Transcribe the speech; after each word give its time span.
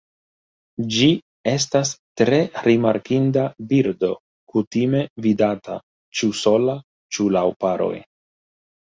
Ĝi 0.95 1.09
estas 1.51 1.91
tre 2.21 2.39
rimarkinda 2.69 3.45
birdo 3.75 4.11
kutime 4.57 5.05
vidata 5.29 5.81
ĉu 6.21 6.35
sola 6.45 6.81
ĉu 7.17 7.33
laŭ 7.39 7.49
paroj. 7.65 7.97